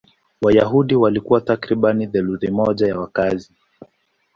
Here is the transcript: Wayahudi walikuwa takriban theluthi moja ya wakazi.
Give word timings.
Wayahudi 0.41 0.95
walikuwa 0.95 1.41
takriban 1.41 2.11
theluthi 2.11 2.51
moja 2.51 2.87
ya 2.87 2.99
wakazi. 2.99 3.51